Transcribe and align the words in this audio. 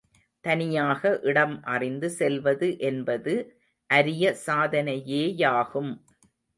தனியாக 0.45 1.19
இடம் 1.21 1.53
அறிந்து 1.65 2.09
செல்வது 2.09 2.79
என்பது 2.81 3.35
அரிய 3.89 4.33
சாதனையே 4.45 5.23
யாகும். 5.37 5.93